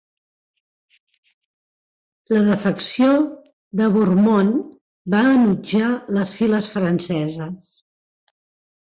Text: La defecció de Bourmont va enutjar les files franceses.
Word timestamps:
La 2.37 2.41
defecció 2.47 3.11
de 3.83 3.91
Bourmont 3.99 4.51
va 5.19 5.23
enutjar 5.37 5.95
les 6.19 6.37
files 6.43 6.75
franceses. 6.77 7.75